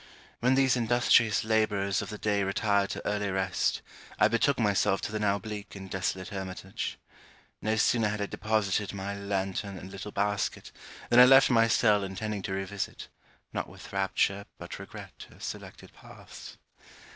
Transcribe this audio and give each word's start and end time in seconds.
When 0.39 0.55
these 0.55 0.75
industrious 0.75 1.43
labourers 1.43 2.01
of 2.01 2.09
the 2.09 2.17
day 2.17 2.43
retired 2.43 2.89
to 2.89 3.05
early 3.05 3.29
rest, 3.29 3.83
I 4.17 4.27
betook 4.29 4.57
myself 4.59 4.99
to 5.01 5.11
the 5.11 5.19
now 5.19 5.37
bleak 5.37 5.75
and 5.75 5.91
desolate 5.91 6.29
hermitage. 6.29 6.97
No 7.61 7.75
sooner 7.75 8.07
had 8.09 8.19
I 8.19 8.25
deposited 8.25 8.93
my 8.95 9.13
lanthorn 9.13 9.77
and 9.77 9.91
little 9.91 10.11
basket, 10.11 10.71
than 11.11 11.19
I 11.19 11.25
left 11.25 11.51
my 11.51 11.67
cell 11.67 12.03
intending 12.03 12.41
to 12.41 12.51
revisit, 12.53 13.09
not 13.53 13.69
with 13.69 13.93
rapture 13.93 14.45
but 14.57 14.79
regret, 14.79 15.27
her 15.29 15.39
selected 15.39 15.93
paths. 15.93 16.57